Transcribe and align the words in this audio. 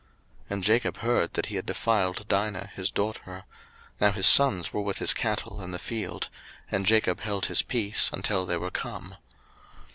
01:034:005 0.01 0.09
And 0.49 0.63
Jacob 0.63 0.97
heard 0.97 1.33
that 1.33 1.45
he 1.45 1.55
had 1.57 1.65
defiled 1.67 2.27
Dinah 2.27 2.71
his 2.73 2.89
daughter: 2.89 3.43
now 3.99 4.11
his 4.11 4.25
sons 4.25 4.73
were 4.73 4.81
with 4.81 4.97
his 4.97 5.13
cattle 5.13 5.61
in 5.61 5.69
the 5.69 5.77
field: 5.77 6.29
and 6.71 6.87
Jacob 6.87 7.19
held 7.19 7.45
his 7.45 7.61
peace 7.61 8.09
until 8.11 8.47
they 8.47 8.57
were 8.57 8.71
come. 8.71 9.15